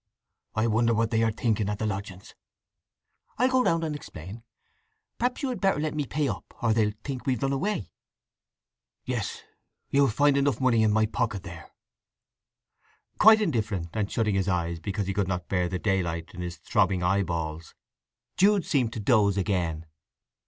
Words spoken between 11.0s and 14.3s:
pocket there." Quite indifferent, and